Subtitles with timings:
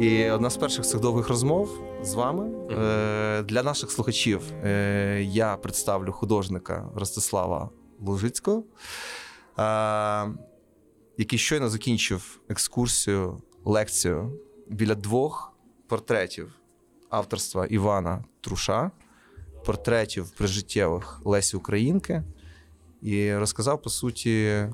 [0.00, 5.56] І одна з перших цих довгих розмов з вами е, для наших слухачів е, я
[5.56, 7.70] представлю художника Ростислава
[8.00, 8.64] Лужицького,
[9.58, 9.62] е,
[11.16, 15.52] який щойно закінчив екскурсію, лекцію біля двох
[15.88, 16.52] портретів
[17.10, 18.90] авторства Івана Труша,
[19.66, 22.22] портретів прижиттєвих Лесі Українки,
[23.02, 24.66] і розказав, по суті,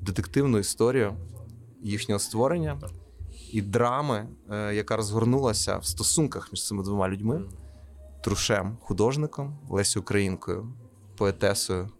[0.00, 1.14] детективну історію
[1.82, 2.80] їхнього створення
[3.52, 7.42] і драми, е, яка розгорнулася в стосунках між цими двома людьми:
[8.24, 10.72] Трушем, художником, Лесі Українкою,
[11.16, 11.90] поетесою,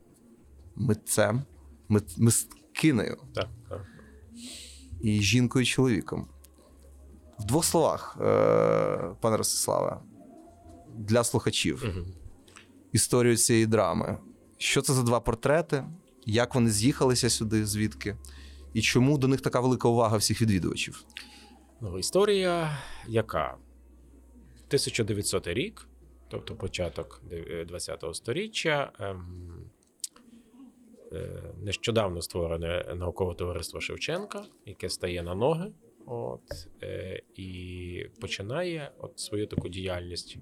[0.76, 1.42] митцем,
[1.88, 3.80] мит, мисткинею Так, так.
[5.00, 6.28] і жінкою-чоловіком.
[7.38, 8.24] В двох словах, е,
[9.20, 9.98] пане Ростиславе,
[10.94, 11.84] для слухачів
[12.92, 14.18] історію цієї драми.
[14.58, 15.84] Що це за два портрети?
[16.26, 18.16] Як вони з'їхалися сюди, звідки?
[18.74, 21.04] І чому до них така велика увага всіх відвідувачів?
[21.80, 23.56] Ну, історія яка?
[24.66, 25.88] 1900 рік,
[26.28, 27.22] тобто початок
[27.70, 28.92] ХХ століття.
[29.00, 29.70] Ем,
[31.12, 35.72] е, нещодавно створене наукове товариство Шевченка, яке стає на ноги.
[36.06, 40.38] От, е, і починає от свою таку діяльність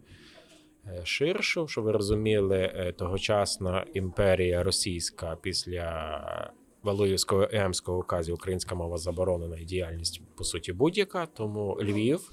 [0.87, 6.53] е, ширшу, щоб ви розуміли, е, тогочасна імперія російська після
[6.85, 11.27] Валуївського Емського указів українська мова заборонена і діяльність по суті будь-яка.
[11.27, 12.31] Тому Львів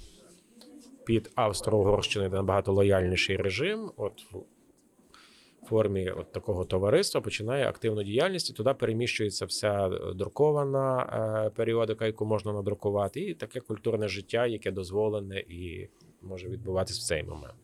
[1.06, 3.92] під Австро-Угорщиною набагато лояльніший режим.
[3.98, 11.02] От в формі от такого товариства починає активну діяльність, і туди переміщується вся друкована
[11.46, 15.90] е, періодика, яку можна надрукувати, і таке культурне життя, яке дозволене і
[16.22, 17.56] може відбуватись в цей момент.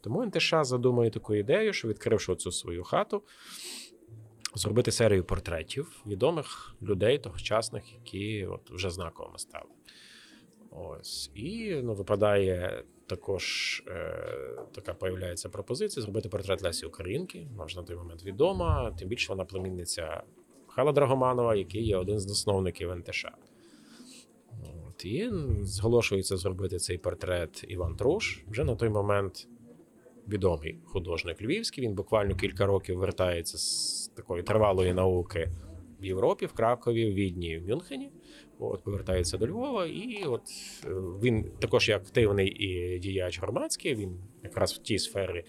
[0.00, 3.22] Тому НТШ задумує таку ідею, що відкривши цю свою хату,
[4.54, 9.70] зробити серію портретів відомих людей тогочасних, які от вже знаковими стали.
[10.70, 11.30] Ось.
[11.34, 17.48] І ну, випадає також е, така появляється пропозиція зробити портрет Лесі Українки.
[17.56, 20.22] Вона на той момент відома, тим більше вона племінниця
[20.68, 23.26] Михайла Драгоманова, який є один з засновників НТШ.
[24.88, 25.30] От, і
[25.62, 28.44] зголошується зробити цей портрет Іван Труш.
[28.48, 29.48] Вже на той момент
[30.28, 31.84] відомий художник львівський.
[31.84, 35.50] Він буквально кілька років вертається з такої тривалої науки
[36.00, 38.10] в Європі, в Кракові, в Відні, в Мюнхені.
[38.58, 40.42] От повертається до Львова, і от
[40.84, 40.88] е,
[41.22, 43.94] він також є активний і діяч громадський.
[43.94, 45.44] Він якраз в тій сфері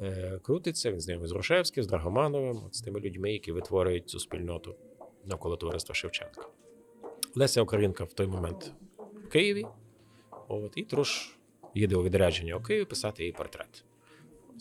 [0.00, 0.92] е, крутиться.
[0.92, 4.74] Він знайомий з Рушевським, з Драгомановим, от з тими людьми, які витворюють цю спільноту
[5.24, 6.48] навколо товариства Шевченка.
[7.34, 8.72] Леся Українка в той момент
[9.24, 9.66] в Києві.
[10.48, 11.38] От, і Труш
[11.74, 13.84] їде у відрядження у Київ писати її портрет.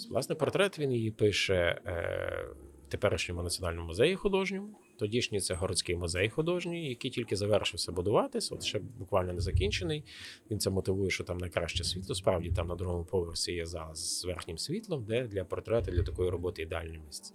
[0.09, 2.46] Власне, портрет він її пише е,
[2.90, 4.68] теперішньому національному музеї художньому.
[4.97, 10.03] Тодішній це городський музей художній, який тільки завершився будуватись, от ще буквально не закінчений.
[10.51, 12.16] Він це мотивує, що там найкраще світло.
[12.16, 16.29] Справді там на другому поверсі є зал з верхнім світлом, де для портрета для такої
[16.29, 17.34] роботи ідеальне місце.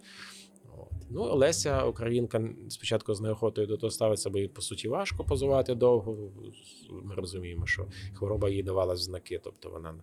[0.76, 0.92] От.
[1.10, 5.74] Ну, Олеся, українка, спочатку з неохотою до того ставиться, бо їй, по суті, важко позувати
[5.74, 6.32] довго.
[6.90, 9.94] Ми розуміємо, що хвороба їй давала знаки, тобто вона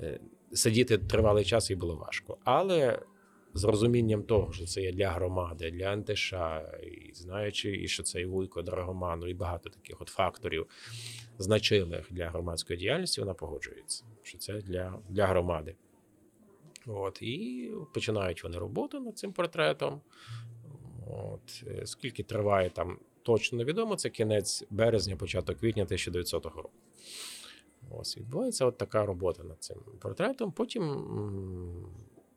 [0.00, 0.20] е,
[0.52, 2.38] сидіти тривалий час їй було важко.
[2.44, 2.98] Але
[3.54, 6.34] з розумінням того, що це є для громади, для НТШ,
[6.82, 10.66] і знаючи, і що це і Вуйко, Драгоману, і багато таких от факторів
[11.38, 15.74] значимих для громадської діяльності, вона погоджується, що це для, для громади.
[16.86, 20.00] От, і починають вони роботу над цим портретом.
[21.06, 26.70] От, е, скільки триває там, точно невідомо, це кінець березня, початок квітня 1900 року.
[27.90, 30.52] Ось відбувається от така робота над цим портретом.
[30.52, 30.82] Потім,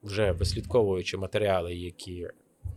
[0.04, 2.28] вже вислідковуючи матеріали, які,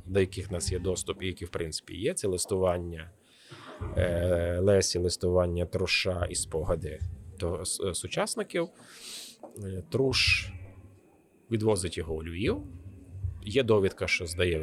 [0.07, 3.11] до яких в нас є доступ, і які, в принципі, є, це листування
[3.97, 7.01] е, Лесі, листування Труша і спогади
[7.39, 8.69] до с- сучасників.
[9.65, 10.53] Е, Труш
[11.51, 12.63] відвозить його у Львів.
[13.43, 14.63] Є довідка, що здає в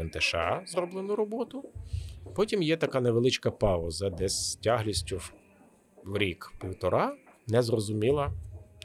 [0.68, 1.70] зроблену роботу.
[2.36, 5.34] Потім є така невеличка пауза, десь з тяглістю в-
[6.18, 7.16] рік-півтора,
[7.48, 8.32] незрозуміла,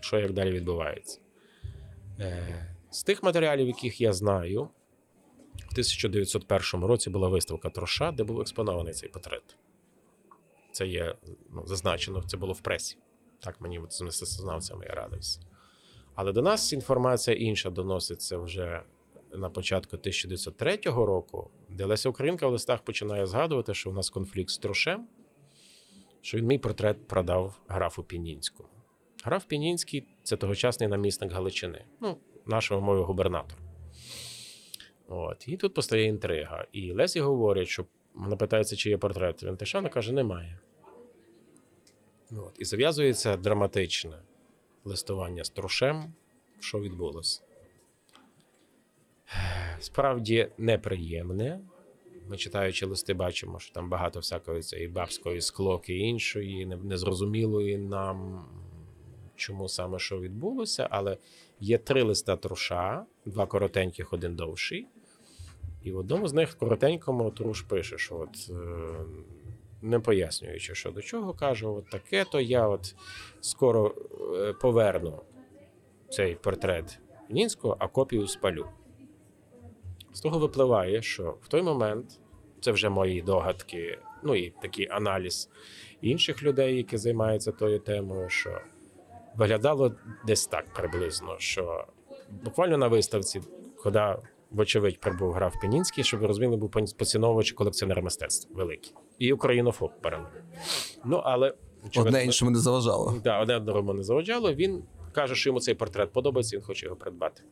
[0.00, 1.20] що як далі відбувається.
[2.20, 4.62] Е, З тих матеріалів, яких я знаю,
[5.54, 9.56] в 1901 році була виставка Троша, де був експонований цей портрет.
[10.72, 11.14] Це є
[11.50, 12.98] ну, зазначено, це було в пресі.
[13.40, 15.40] Так мені з мистецтвознавцями я радився.
[16.14, 18.82] Але до нас інформація інша доноситься вже
[19.32, 24.50] на початку 1903 року, де Леся Українка в листах починає згадувати, що у нас конфлікт
[24.50, 25.08] з Трошем,
[26.20, 28.68] що він мій портрет продав графу Пінінському.
[29.22, 32.16] Граф Пінінський це тогочасний намісник Галичини, ну,
[32.46, 33.58] нашого мовою губернатор.
[35.08, 35.48] От.
[35.48, 36.66] І тут постає інтрига.
[36.72, 37.84] І Лесі говорить, що
[38.14, 39.42] вона питається, чи є портрет.
[39.42, 40.58] Він Тишана каже, немає.
[42.30, 42.56] От.
[42.58, 44.22] І зав'язується драматичне
[44.84, 46.14] листування з Трушем,
[46.60, 47.42] що відбулося.
[49.78, 51.60] Справді неприємне.
[52.28, 58.46] Ми читаючи листи, бачимо, що там багато всякої цієї бабської склоки іншої, незрозумілої нам,
[59.36, 60.88] чому саме що відбулося.
[60.90, 61.16] Але
[61.60, 64.86] є три листа труша, два коротеньких, один довший.
[65.82, 68.50] І в одному з них коротенькому Труш пише, що от.
[68.50, 68.54] е,
[69.82, 72.94] Не пояснюючи, що до чого, каже, от таке, то я от
[73.40, 73.94] скоро
[74.36, 75.20] е, поверну
[76.10, 76.98] цей портрет
[77.30, 78.66] Нінського, а копію спалю.
[80.12, 82.20] З того випливає, що в той момент
[82.60, 85.50] це вже мої догадки, ну і такий аналіз
[86.00, 88.60] інших людей, які займаються тою темою, що
[89.36, 89.94] виглядало
[90.26, 91.86] десь так приблизно, що
[92.44, 93.40] буквально на виставці,
[93.82, 94.16] куди,
[94.50, 98.94] вочевидь, прибув граф Пенінський, щоб ви розуміли, був поціновувач колекціонер мистецтв великий.
[99.18, 100.30] І українофоб паралельно.
[101.04, 101.54] Ну, але
[101.86, 103.20] очевидно, Одне іншому не заважало.
[103.24, 104.54] Да, одне одному не заважало.
[104.54, 107.42] Він каже, що йому цей портрет подобається, він хоче його придбати.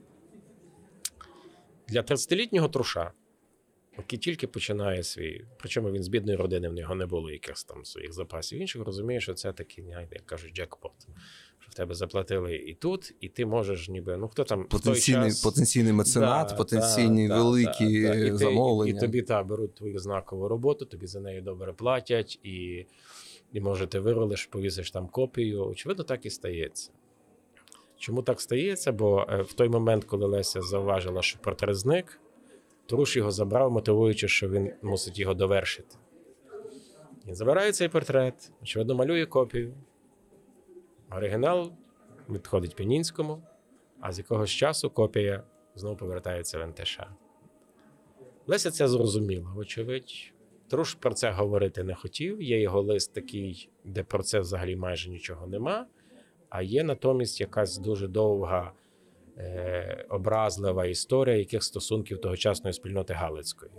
[1.88, 3.12] Для 30-літнього труша,
[3.98, 7.84] який тільки починає свій, причому він з бідної родини, в нього не було якихось там
[7.84, 10.92] своїх запасів інших, розуміє, що це такий, як кажуть, джекпот.
[11.58, 14.16] Що в тебе заплатили і тут, і ти можеш ніби.
[14.16, 15.42] Ну хто там той Потенційний, час...
[15.42, 18.14] потенційний меценат, Да, потенційні да, великі да.
[18.14, 18.98] І замовлення.
[18.98, 22.86] І, тобі та беруть твою знакову роботу, тобі за неї добре платять, і,
[23.52, 25.66] і може ти виролиш, повісиш там копію.
[25.66, 26.90] Очевидно, так і стається.
[27.96, 28.92] Чому так стається?
[28.92, 32.20] Бо е, в той момент, коли Леся зауважила, що портрет зник,
[32.90, 35.96] Труш його забрав, мотивуючи, що він мусить його довершити.
[37.26, 39.74] Він забирає цей портрет, очевидно, малює копію.
[41.10, 41.72] Оригінал
[42.30, 43.42] відходить Пінінському,
[44.00, 45.42] а з якогось часу копія
[45.74, 47.00] знову повертається в НТШ.
[48.46, 50.32] Леся це зрозуміла, вочевидь.
[50.68, 52.42] Труш про це говорити не хотів.
[52.42, 55.86] Є його лист такий, де про це взагалі майже нічого нема.
[56.48, 58.72] А є натомість якась дуже довга,
[60.08, 63.72] образлива історія яких стосунків тогочасної спільноти Галицької.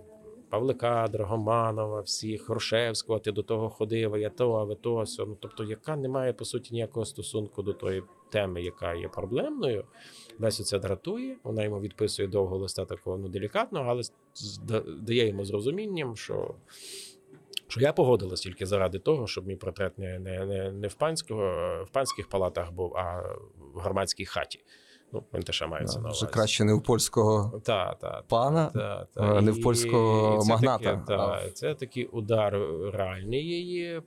[0.52, 5.26] Павлика, Драгоманова, всіх, Грушевського, ти до того ходив, я то, а ви то, сьо.
[5.26, 9.86] Ну, тобто, яка не має по суті ніякого стосунку до тої теми, яка є проблемною.
[10.40, 11.38] Лесю це дратує.
[11.44, 14.04] Вона йому відписує довго листа такого ну, делікатного, але
[15.02, 16.56] дає йому з розумінням, що,
[17.68, 21.44] що я погодилась тільки заради того, щоб мій портрет не, не, не, не в, панського,
[21.90, 23.22] в панських палатах був, а
[23.74, 24.60] в громадській хаті.
[25.14, 26.26] Ну, НТШ мається на увазі.
[26.32, 30.84] Краще не у польського Та, та, пана, та, а не в польського і це магната,
[30.84, 32.54] Таке, та, це такий удар
[32.94, 34.02] реальний її.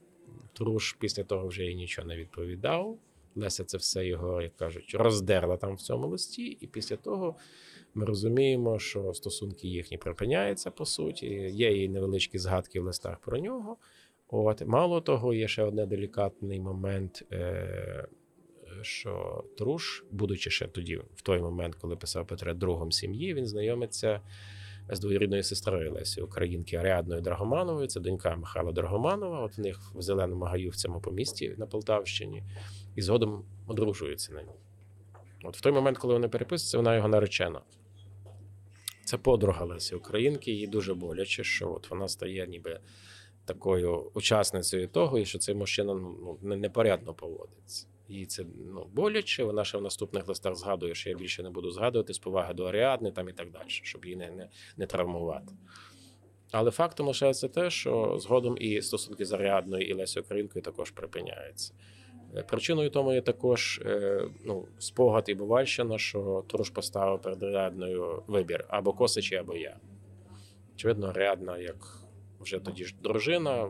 [0.53, 2.97] Труш після того вже їй нічого не відповідав.
[3.35, 7.35] Леся це все його, як кажуть, роздерла там в цьому листі, і після того
[7.93, 11.25] ми розуміємо, що стосунки їхні припиняються по суті.
[11.51, 13.77] Є її невеличкі згадки в листах про нього.
[14.27, 17.23] От мало того, є ще один делікатний момент.
[17.31, 18.07] Е-
[18.81, 24.21] що Труш, будучи ще тоді, в той момент, коли писав портрет другом сім'ї, він знайомиться
[24.89, 27.87] з двоюрідною сестрою Лесі Українки Аріадною Драгомановою.
[27.87, 29.39] Це донька Михайла Драгоманова.
[29.39, 32.43] От в них в зеленому гаю в цьому помісті на Полтавщині,
[32.95, 34.59] і згодом одружуються на ній.
[35.43, 37.61] От в той момент, коли вони переписуються, вона його наречена.
[39.05, 42.79] Це подруга Лесі Українки, їй дуже боляче, що от вона стає ніби
[43.45, 47.87] такою учасницею того, і що цей мужчина ну, непорядно поводиться.
[48.07, 49.43] Їй це ну, боляче.
[49.43, 52.65] Вона ще в наступних листах згадує, що я більше не буду згадувати з поваги до
[52.65, 55.53] Аріадни там і так далі, щоб її не, не, не травмувати.
[56.51, 61.73] Але фактом лишається те, що згодом і стосунки з Аріадною і Лесією Українкою також припиняються.
[62.35, 68.23] Е, Причиною тому є також е, ну, спогад і бувальщина, що Труш поставив перед Аріадною
[68.27, 69.77] вибір або Косичі, або я.
[70.75, 72.01] Очевидно, Аріадна, як
[72.39, 73.69] вже тоді ж дружина,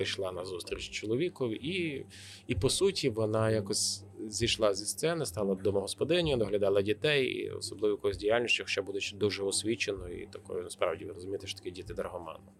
[0.00, 2.06] пішла на зустріч чоловікові, і,
[2.46, 8.66] і по суті вона якось зійшла зі сцени, стала домогосподинею, доглядала дітей, особливо якоюсь діяльністю,
[8.66, 12.52] ще будучи дуже освіченою і такою, насправді ви розумієте, що такі діти Драгоману.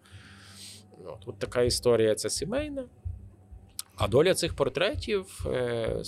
[1.04, 2.88] От, от така історія ця сімейна.
[3.96, 6.02] А доля цих портретів е,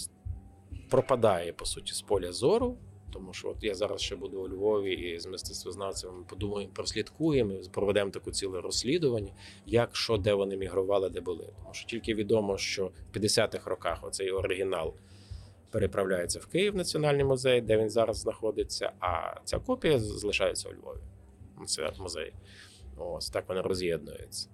[0.90, 2.78] пропадає, по суті, з поля зору.
[3.12, 8.10] Тому що от я зараз ще буду у Львові і з мистецтвознавцями подумаємо, прослідкуємо, проведемо
[8.10, 9.32] таку ціле розслідування,
[9.66, 11.48] як що, де вони мігрували, де були.
[11.58, 14.94] Тому що тільки відомо, що в 50-х роках оцей оригінал
[15.70, 21.00] переправляється в Київ Національний музей, де він зараз знаходиться, а ця копія залишається у Львові.
[21.66, 22.32] Це музей.
[22.96, 24.48] Ось так вони роз'єднуються.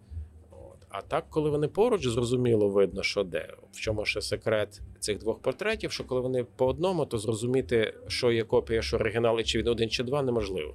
[0.88, 3.54] А так, коли вони поруч, зрозуміло видно, що де.
[3.72, 8.32] В чому ще секрет цих двох портретів, що коли вони по одному, то зрозуміти, що
[8.32, 10.74] є копія, що оригінал, і чи він один чи два, неможливо.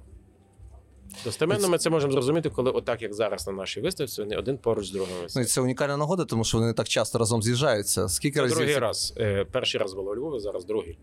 [1.24, 4.86] Достеменно ми це можемо зрозуміти, коли отак, як зараз на нашій виставці, вони один поруч
[4.86, 8.08] з другим Ну, і це унікальна нагода, тому що вони так часто разом з'їжджаються.
[8.08, 9.14] Скільки Це разів другий це- раз.
[9.16, 10.98] Е, Перший раз було у Львові, зараз другий.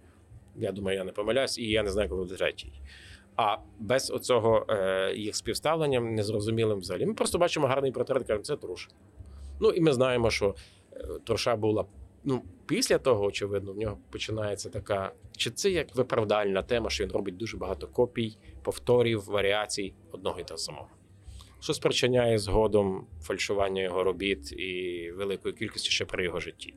[0.55, 2.73] Я думаю, я не помиляюсь, і я не знаю, коли буде третій.
[3.35, 7.05] А без оцього е, їх співставлення незрозумілим взагалі.
[7.05, 8.89] Ми просто бачимо гарний портрет, кажемо, це труша.
[9.59, 10.55] Ну і ми знаємо, що
[10.93, 11.85] е, труша була.
[12.23, 15.11] Ну, після того, очевидно, в нього починається така.
[15.37, 20.43] Чи це як виправдальна тема, що він робить дуже багато копій, повторів, варіацій одного і
[20.43, 20.87] того самого.
[21.59, 26.73] Що спричиняє згодом фальшування його робіт і великої кількості ще при його житті.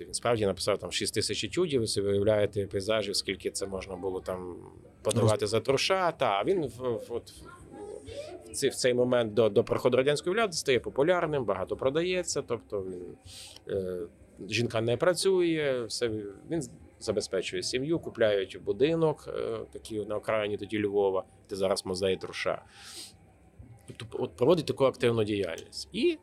[0.00, 3.96] І він справді написав там 6 тисяч етюдів, ви собі уявляєте пейзажів, скільки це можна
[3.96, 4.56] було там
[5.02, 6.12] подавати за труша.
[6.12, 7.32] Та він в, от,
[8.46, 12.42] в, в цей момент до, до приходу радянської влади стає популярним, багато продається.
[12.42, 13.16] Тобто він
[13.68, 13.98] е,
[14.48, 16.10] жінка не працює, все
[16.50, 16.62] він
[17.00, 22.62] забезпечує сім'ю, купляють будинок, е, такий на окраїні тоді Львова, де зараз музей труша.
[23.86, 25.88] Тобто, от проводить таку активну діяльність.
[25.92, 26.18] І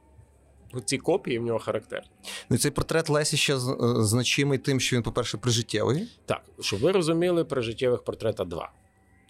[0.85, 2.07] ці копії в нього характерні.
[2.49, 3.59] Ну, і цей портрет Лесі ще е,
[3.99, 6.07] значимий тим, що він, по-перше, прижиттєвий.
[6.25, 8.71] Так, щоб ви розуміли, при життєвих портрета два.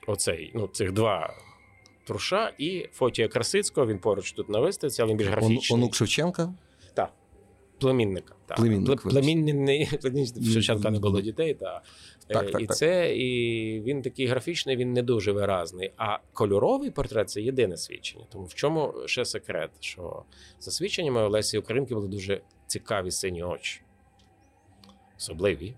[0.08, 1.34] Оцей, ну, цих два
[2.08, 3.88] труша і Фотія Красицького.
[3.88, 5.80] Він поруч тут на виставці, але він більш Он- графічний.
[5.80, 6.54] Онук Шевченка.
[7.82, 8.36] Племінника.
[8.46, 8.58] Так.
[8.58, 9.90] Племінник, Пле- Племінний,
[10.36, 11.54] в Шевченка не було дітей.
[11.54, 11.82] Та.
[12.28, 12.78] Так, Е, так, і так.
[12.78, 15.92] це, і він такий графічний, він не дуже виразний.
[15.98, 18.26] А кольоровий портрет це єдине свідчення.
[18.32, 19.70] Тому в чому ще секрет?
[19.80, 20.24] Що
[20.60, 23.82] за свідченнями Олесі Українки були дуже цікаві сині очі,
[25.18, 25.74] особливі.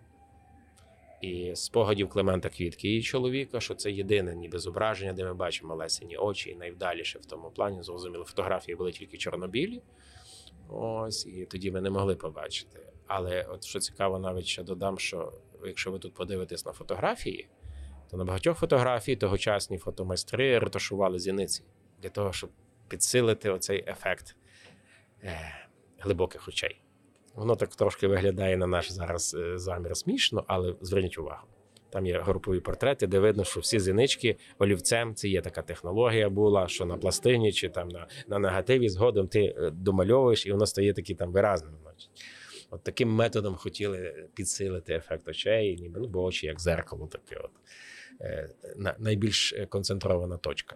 [1.21, 6.17] І спогадів Климента Квітки, її чоловіка, що це єдине ніби зображення, де ми бачимо Лесіні
[6.17, 7.83] очі, і найвдаліше в тому плані.
[7.83, 9.81] Зрозуміло, фотографії були тільки чорнобілі.
[10.69, 12.79] Ось, і тоді ми не могли побачити.
[13.07, 15.33] Але от що цікаво, навіть ще додам, що
[15.65, 17.49] якщо ви тут подивитесь на фотографії,
[18.11, 21.63] то на багатьох фотографій тогочасні фотомайстри ретушували зіниці
[22.01, 22.49] для того, щоб
[22.87, 24.35] підсилити оцей ефект
[25.23, 25.39] е,
[25.99, 26.81] глибоких очей.
[27.33, 31.47] Воно так трошки виглядає на наш зараз е, замір смішно, але зверніть увагу.
[31.93, 36.67] Там є групові портрети, де видно, що всі зінички олівцем це є така технологія була,
[36.67, 40.93] що на пластині чи там на, на негативі згодом ти е, домальовуєш, і воно стає
[40.93, 41.73] таким там виразним.
[41.83, 42.09] Значить.
[42.69, 47.51] От таким методом хотіли підсилити ефект очей, ніби ну, бо очі як зеркало, таке от
[48.21, 50.75] е, на- найбільш е, концентрована точка.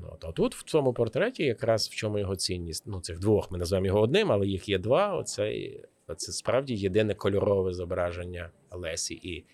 [0.00, 2.84] Ну, от, а тут в цьому портреті якраз в чому його цінність.
[2.86, 5.16] Ну, цих двох ми називаємо його одним, але їх є два.
[5.16, 5.70] Оце,
[6.16, 9.44] це справді єдине кольорове зображення Лесі і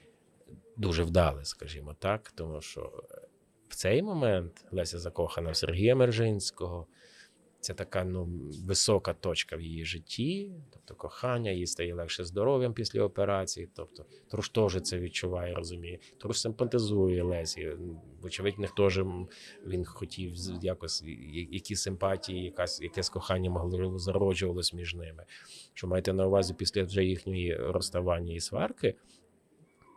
[0.76, 3.28] дуже вдале, скажімо так, тому що е,
[3.68, 6.86] в цей момент Леся закохана в Сергія Мержинського.
[7.62, 8.28] Це така ну,
[8.66, 13.68] висока точка в її житті, тобто кохання, їй стає легше здоров'ям після операції.
[13.74, 15.98] Тобто Труш теж це відчуває, розуміє.
[16.20, 17.76] Труш симпатизує Лесі.
[18.22, 19.00] Вочевидь, в них теж
[19.66, 21.02] він хотів якось
[21.50, 25.24] які симпатії, якась якесь кохання могло зароджувалось між ними.
[25.74, 28.94] Що маєте на увазі після вже їхньої розставання і сварки,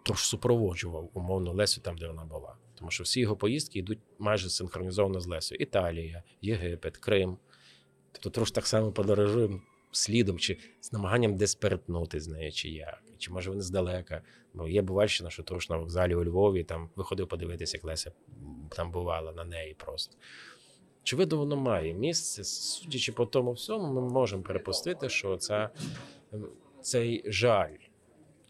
[0.06, 2.56] Труш супроводжував умовно Лесю там, де вона була.
[2.76, 5.62] Тому що всі його поїздки йдуть майже синхронізовано з Лесою.
[5.62, 7.38] Італія, Єгипет, Крим.
[8.12, 13.04] Тобто трошки так само подорожуємо слідом, чи з намаганням десь перетнути з нею, чи як,
[13.18, 14.22] чи може вони здалека.
[14.54, 18.12] Бо є Бувальщина, що труш на вокзалі у Львові там виходив подивитися, як Леся
[18.70, 20.18] там бувала на неї просто.
[21.04, 22.44] Очевидно, воно має місце.
[22.44, 25.70] Судячи по тому всьому, ми можемо припустити, що ця,
[26.34, 26.48] ем,
[26.82, 27.76] цей жаль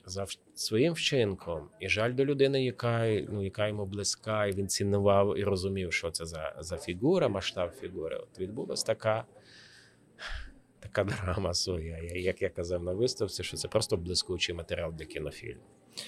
[0.05, 5.37] за своїм вчинком і жаль до людини, яка, ну, яка йому близька, і він цінував
[5.39, 8.17] і розумів, що це за, за фігура, масштаб фігури.
[8.17, 9.25] От відбулась така,
[10.79, 11.97] така драма своя.
[12.15, 15.63] Як я казав на виставці, що це просто блискучий матеріал для кінофільму.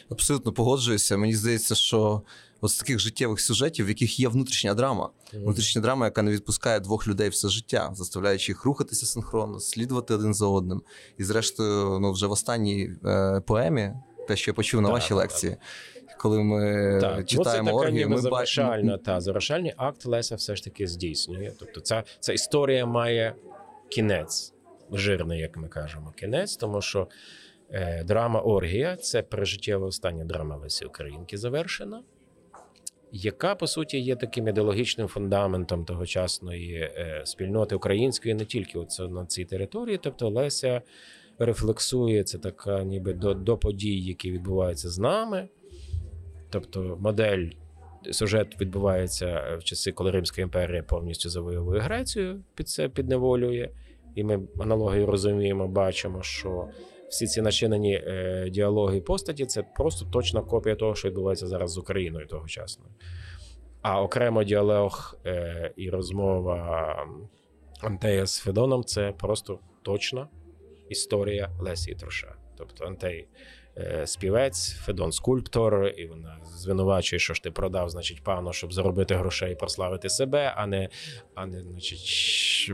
[0.09, 1.17] Абсолютно погоджуюся.
[1.17, 2.21] Мені здається, що
[2.61, 6.79] от з таких життєвих сюжетів, в яких є внутрішня драма, внутрішня драма, яка не відпускає
[6.79, 10.81] двох людей все життя, заставляючи їх рухатися синхронно, слідувати один за одним.
[11.17, 13.93] І, зрештою, ну вже в останній е, поемі,
[14.27, 15.57] те, що я почув на вашій лекції,
[16.19, 16.61] коли ми
[17.01, 18.97] Так, читаємо ну, це така оргію, ніби ми завершальна, бачимо.
[18.97, 21.51] та завершальний акт Леся все ж таки здійснює.
[21.59, 23.35] Тобто, ця, ця історія має
[23.89, 24.53] кінець,
[24.91, 27.07] жирний, як ми кажемо, кінець, тому що
[28.05, 32.03] драма Оргія це прижиттєва остання драма Лесі Українки завершена.
[33.11, 39.45] Яка по суті є таким ідеологічним фундаментом тогочасної е, спільноти української, не тільки на цій
[39.45, 39.99] території.
[40.03, 40.81] Тобто Леся
[41.39, 45.47] рефлексує це така, ніби до, до подій, які відбуваються з нами.
[46.49, 47.49] Тобто модель,
[48.11, 53.69] сюжет відбувається в часи, коли Римська імперія повністю завоює Грецію, під це підневолює.
[54.15, 56.67] І ми аналогію розуміємо, бачимо, що
[57.09, 61.71] всі ці начинені е, діалоги і постаті це просто точна копія того, що відбувається зараз
[61.71, 62.91] з Україною тогочасною.
[63.81, 66.95] А окремо діалог е, і розмова
[67.81, 70.27] Антея з Федоном це просто точна
[70.89, 72.35] історія Лесі Труша.
[72.57, 73.27] Тобто Антей
[74.05, 79.51] співець, Федон скульптор, і вона звинувачує, що ж ти продав, значить, пану, щоб заробити грошей
[79.51, 80.89] і прославити себе, а не,
[81.35, 82.71] а не значить,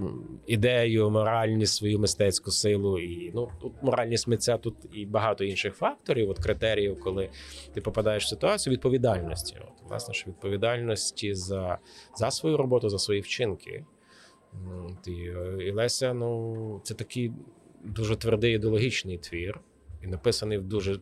[0.47, 2.99] ідею, моральність, свою мистецьку силу.
[2.99, 7.29] І ну тут моральність митця, тут і багато інших факторів, от критеріїв, коли
[7.73, 9.57] ти попадаєш в ситуацію відповідальності.
[9.61, 11.77] От, власне, що відповідальності за,
[12.15, 13.85] за свою роботу, за свої вчинки.
[15.07, 15.11] І,
[15.65, 17.31] і Леся, ну, це такий
[17.83, 19.59] дуже твердий ідеологічний твір,
[20.03, 20.99] і написаний в дуже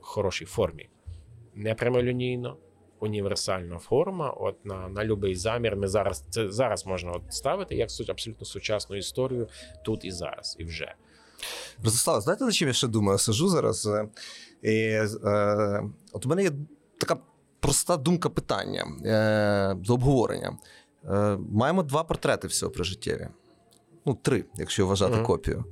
[0.00, 0.88] хорошій формі.
[1.54, 2.56] Не прямолінійно,
[3.00, 4.30] універсальна форма.
[4.30, 5.76] От на, на будь-який замір.
[5.76, 9.48] Ми зараз це зараз можна от ставити як суть абсолютно сучасну історію
[9.84, 10.94] тут і зараз, і вже.
[11.84, 13.18] Ростислав, знаєте, за чим я ще думаю?
[13.18, 13.86] Сижу зараз.
[13.86, 14.08] е,
[14.62, 14.70] І,
[15.24, 16.50] е, от у мене є
[16.98, 17.16] така
[17.60, 20.58] проста думка питання е, до обговорення.
[21.04, 23.28] Е, маємо два портрети всього при життєві.
[24.06, 25.24] Ну, три, якщо вважати Мгм.
[25.24, 25.64] копію.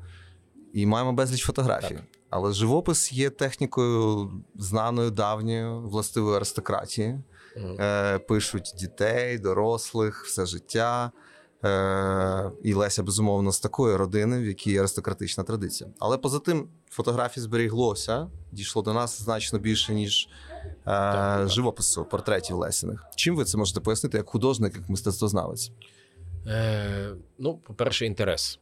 [0.73, 1.95] І маємо безліч фотографій.
[1.95, 2.05] Так.
[2.37, 7.19] Але живопис є технікою знаною давньою властивої аристократії.
[7.57, 11.13] Е, пишуть дітей, дорослих, все життя.
[11.65, 15.91] Е, і Леся, безумовно, з такої родини, в якій є аристократична традиція.
[15.99, 20.29] Але поза тим, фотографій зберіглося, дійшло до нас значно більше, ніж
[20.67, 21.49] е, так.
[21.49, 23.07] живопису, портретів Лесіних.
[23.17, 25.71] Чим ви це можете пояснити як художник, як мистецтвознавець?
[26.47, 28.59] Е, ну, по-перше, інтерес.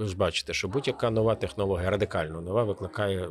[0.00, 3.28] Ви ж бачите, що будь-яка нова технологія, радикально нова, викликає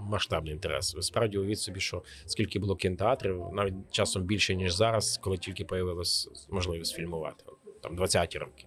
[0.00, 0.94] масштабний інтерес.
[0.94, 5.64] Ви справді уявіть собі, що скільки було кінотеатрів, навіть часом більше, ніж зараз, коли тільки
[5.64, 7.44] появилась можливість фільмувати.
[7.82, 8.66] Там 20-ті роки.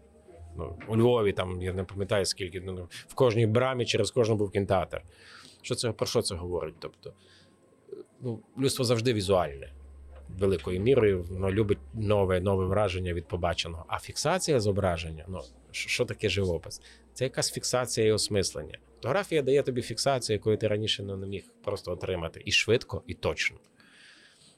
[0.58, 4.52] Ну, у Львові, там, я не пам'ятаю, скільки ну, в кожній брамі через кожну був
[4.52, 5.02] кінотеатр.
[5.62, 6.76] Що це, про що це говорить?
[6.80, 7.14] Тобто,
[8.22, 9.74] ну, людство завжди візуальне
[10.40, 13.86] великою мірою воно любить нове, нове враження від побаченого.
[13.88, 16.82] А фіксація зображення ну що таке живопис?
[17.14, 18.78] Це якась фіксація і осмислення.
[18.96, 23.58] Фотографія дає тобі фіксацію, яку ти раніше не міг просто отримати, і швидко, і точно.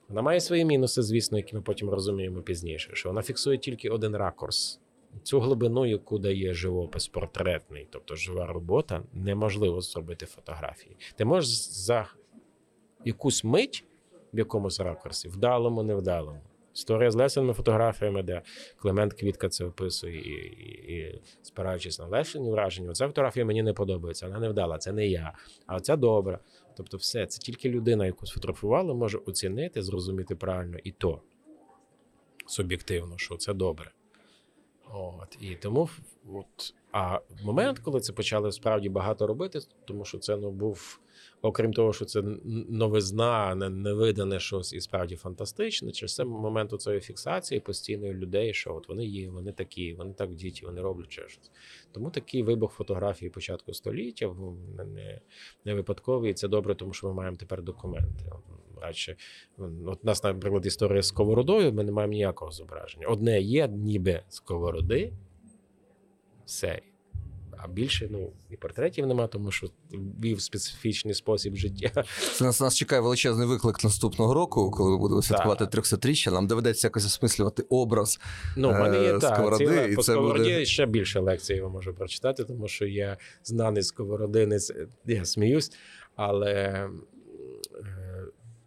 [0.09, 4.15] Вона має свої мінуси, звісно, які ми потім розуміємо пізніше, що вона фіксує тільки один
[4.15, 4.79] ракурс.
[5.23, 10.97] Цю глибину, яку дає живопис портретний, тобто жива робота, неможливо зробити фотографії.
[11.15, 12.07] Ти можеш за
[13.05, 13.85] якусь мить
[14.33, 16.41] в якомусь ракурсі, вдалому, невдалому.
[16.75, 18.41] Історія з лесеними фотографіями, де
[18.77, 23.73] Клемент Квітка це описує, і, і, і спираючись на лесені враження, оця фотографія мені не
[23.73, 25.33] подобається, вона не вдала, це не я,
[25.65, 26.39] а оця добра.
[26.75, 31.21] Тобто, все, це тільки людина, яку сфотографували, може оцінити, зрозуміти правильно і то
[32.45, 33.91] суб'єктивно, що це добре.
[34.93, 35.89] От, і тому,
[36.33, 40.99] от, а момент, коли це почали справді багато робити, тому що це ну, був,
[41.41, 42.21] окрім того, що це
[42.69, 48.75] новизна, не, невидане щось і справді фантастичне, через це момент цієї фіксації постійної людей, що
[48.75, 51.51] от вони є, вони такі, вони так діті, вони роблять ще щось.
[51.91, 55.21] Тому такий вибух фотографії початку століття ну, не,
[55.65, 58.25] не, випадковий, і це добре, тому що ми маємо тепер документи.
[58.81, 59.15] Радше,
[59.85, 63.07] от нас, наприклад, історія з сковородою, ми не маємо ніякого зображення.
[63.07, 65.13] Одне є, ніби сковороди,
[66.45, 66.81] все.
[67.63, 69.67] А більше ну, і портретів нема, тому що
[70.23, 72.03] вів специфічний спосіб життя.
[72.35, 76.31] Це нас, нас чекає величезний виклик наступного року, коли ми будемо святкувати 300-річчя.
[76.31, 78.19] Нам доведеться якось осмислювати образ.
[78.57, 81.19] Ну, в мене є Е, так, сковороди, ціла, і по це сковороді буде- ще більше
[81.19, 84.73] лекцій я можу прочитати, тому що я знаний сковородинець,
[85.05, 85.71] я сміюсь,
[86.15, 86.89] але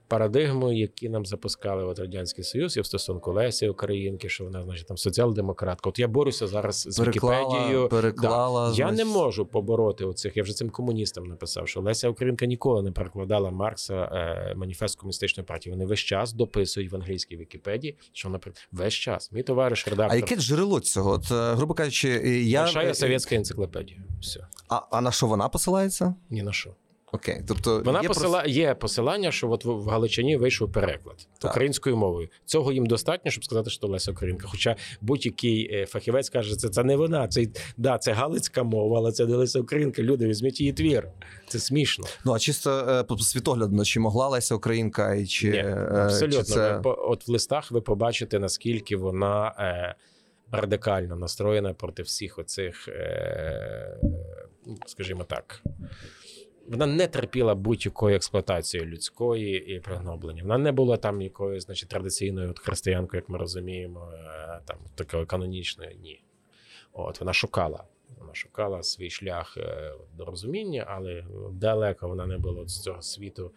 [0.09, 4.87] парадигму, які нам запускали от Радянський Союз, і в стосунку Лесі Українки, що вона, значить,
[4.87, 5.91] там соціал-демократка.
[5.91, 7.89] От я борюся зараз з Вікіпедією.
[7.89, 8.73] переклала.
[8.77, 10.37] Я не можу побороти оцих.
[10.37, 15.47] Я вже цим комуністам написав, що Леся Українка ніколи не перекладала Маркса е, маніфест комуністичної
[15.47, 15.73] партії.
[15.73, 18.41] Вони весь час дописують в англійській Вікіпедії, що вона
[18.73, 19.33] весь час.
[19.33, 20.13] Мій товариш редактор.
[20.13, 21.11] А яке джерело цього?
[21.11, 22.63] От, е, грубо кажучи, е, я.
[22.63, 24.03] Большая совєтська енциклопедія.
[24.21, 24.47] Все.
[24.69, 26.15] А, а на що вона посилається?
[26.31, 26.75] Ні на що.
[27.17, 27.43] Окей.
[27.49, 28.45] Тобто Вона є посила...
[28.47, 31.51] є посилання, що от в Галичині вийшов переклад Так.
[31.51, 32.29] українською мовою.
[32.45, 34.49] Цього їм достатньо, щоб сказати, що Леся Українка.
[34.51, 37.29] Хоча будь-який е, фахівець каже, що це, це не вона.
[37.29, 40.03] Це да, це галицька мова, але це не Леся Українка.
[40.03, 41.09] Люди, візьміть її твір.
[41.49, 42.05] Це смішно.
[42.25, 46.39] Ну а чисто е, по- світоглядно, чи могла Леся Українка, і чи, Ні, е, абсолютно.
[46.39, 46.79] чи це...
[46.79, 49.55] Ви От в листах ви побачите, наскільки вона
[50.53, 52.89] радикально настроєна проти всіх оцих,
[54.87, 55.63] скажімо так.
[56.69, 60.43] Вона не терпіла будь-якої експлуатації людської і пригноблення.
[60.43, 65.27] Вона не була там якоюсь, значить, традиційною от християнкою, як ми розуміємо, е, там такою
[65.27, 65.97] канонічною.
[66.03, 66.23] Ні.
[66.93, 67.85] От вона шукала.
[68.37, 73.53] Шукала свій шлях е, до розуміння, але далеко вона не була з цього світу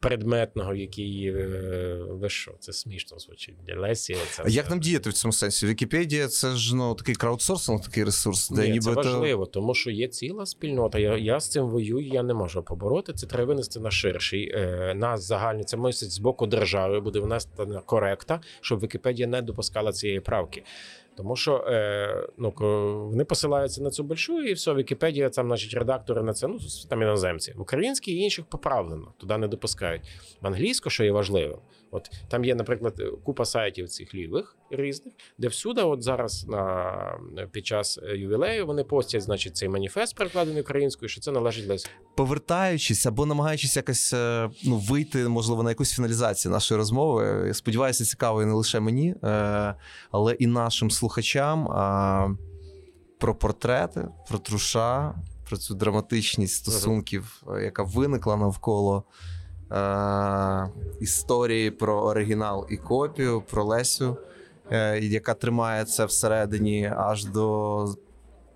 [0.00, 3.54] предметного, який е, ви що, це смішно звучить.
[3.66, 5.66] Для Лесі це А як нам діяти в цьому сенсі?
[5.66, 9.74] Вікіпедія це ж ну такий краудсорсинг, такий ресурс, де Ні, ніби це то- важливо, тому
[9.74, 10.98] що є ціла спільнота.
[10.98, 13.12] Я, я з цим воюю, я не можу побороти.
[13.12, 14.52] Це треба винести на ширший.
[14.54, 19.92] Е, нас загальний це мусить з боку держави буде внесена коректа, щоб Вікіпедія не допускала
[19.92, 20.62] цієї правки.
[21.16, 22.54] Тому що е, ну,
[23.10, 27.02] вони посилаються на цю большу, і все, Вікіпедія, там, значить, редактори на це, ну, там
[27.02, 27.52] іноземці.
[27.52, 30.02] В українській і інших поправлено, туди не допускають.
[30.40, 31.58] В англійську, що є важливим,
[31.90, 37.18] от там є, наприклад, купа сайтів цих лівих різних, де всюди, от зараз на
[37.52, 41.88] під час е, ювілею, вони постять, значить, цей маніфест перекладений українською, що це належить Лесі.
[42.16, 47.54] повертаючись або намагаючись якось е, ну, вийти, можливо, на якусь фіналізацію нашої розмови.
[47.54, 49.74] Сподіваюся, цікаво не лише мені, е,
[50.10, 51.09] але і нашим слухачам
[51.70, 52.28] а,
[53.18, 55.14] про портрети, про труша,
[55.48, 59.04] про цю драматичність стосунків, е, яка виникла навколо.
[59.72, 60.68] е,
[61.00, 64.16] Історії про оригінал і копію, про Лесю,
[64.70, 67.86] е, яка тримає це всередині аж до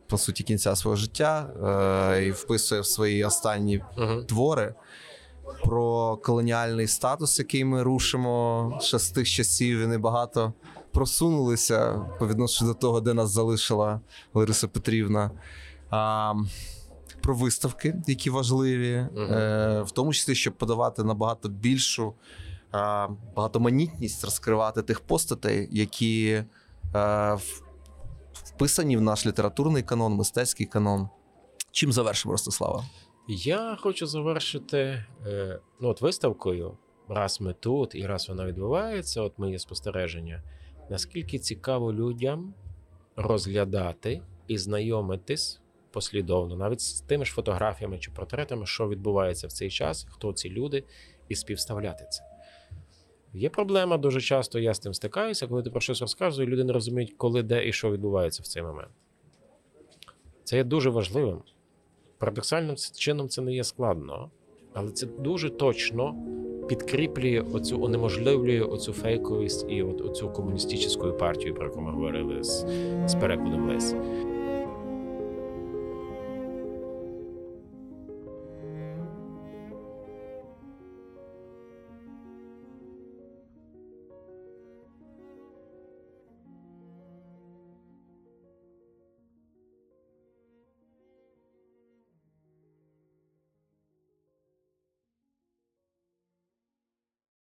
[0.06, 1.46] по суті кінця свого життя
[2.16, 4.22] е, і вписує в свої останні Угу.
[4.22, 4.74] твори
[5.64, 10.52] про колоніальний статус, який ми рушимо ще з тих часів, і небагато
[10.94, 14.00] просунулися по відношенню до того, де нас залишила
[14.34, 15.30] Лариса Петрівна.
[15.90, 16.34] А,
[17.22, 19.32] про виставки, які важливі, Мгм.
[19.32, 22.14] е, в тому числі, щоб подавати набагато більшу
[22.70, 26.44] а, багатоманітність, розкривати тих постатей, які
[26.94, 27.38] е,
[28.32, 31.08] вписані в наш літературний канон, мистецький канон.
[31.70, 32.84] Чим завершимо, Ростислава?
[33.28, 36.76] Я хочу завершити е, ну, от виставкою.
[37.08, 40.42] Раз ми тут і раз вона відбувається, от моє спостереження.
[40.90, 42.54] Наскільки цікаво людям
[43.16, 49.70] розглядати і знайомитись послідовно, навіть з тими ж фотографіями чи портретами, що відбувається в цей
[49.70, 50.84] час, хто ці люди,
[51.28, 52.24] і співставляти це.
[53.34, 56.72] Є проблема дуже часто, я з тим стикаюся, коли ти про щось розказуєш, люди не
[56.72, 58.90] розуміють, коли, де і що відбувається в цей момент.
[60.44, 61.42] Це є дуже важливим.
[62.18, 64.30] Парадоксальним чином це не є складно,
[64.72, 66.14] але це дуже точно
[66.68, 72.66] підкріплює оцю, унеможливлює оцю фейковість і от оцю комуністичну партію, про яку ми говорили з,
[73.06, 73.96] з перекладом Лесі.